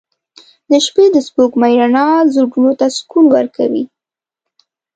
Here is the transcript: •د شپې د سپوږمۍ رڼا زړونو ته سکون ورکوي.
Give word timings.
•د 0.69 0.71
شپې 0.85 1.05
د 1.15 1.17
سپوږمۍ 1.27 1.73
رڼا 1.81 2.07
زړونو 2.33 2.71
ته 2.79 2.85
سکون 2.97 3.25
ورکوي. 3.35 3.83